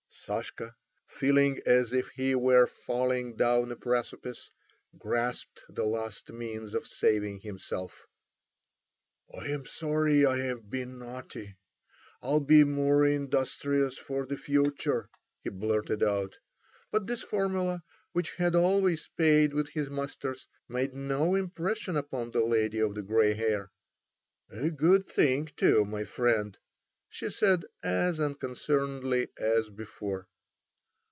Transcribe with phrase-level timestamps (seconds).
[0.23, 0.75] Sashka,
[1.07, 4.51] feeling as if he were falling down a precipice,
[4.97, 8.05] grasped the last means of saving himself.
[9.33, 11.55] "I am sorry I have been naughty.
[12.21, 15.09] I'll be more industrious for the future,"
[15.43, 16.37] he blurted out.
[16.91, 17.81] But this formula,
[18.13, 23.03] which had always paid with his masters, made no impression upon the lady of the
[23.03, 23.71] grey hair.
[24.49, 26.57] "A good thing, too, my friend,"
[27.13, 30.25] she said, as unconcernedly as before.